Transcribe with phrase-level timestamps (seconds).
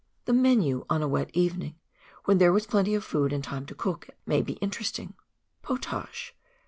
[0.25, 1.75] The tnenu on a wet evening
[2.25, 5.13] when there was plenty of food and time to cook it, may be interesting:—
[5.61, 6.31] POTAOE.